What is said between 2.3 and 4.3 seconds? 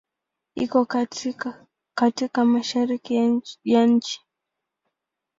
Mashariki ya nchi.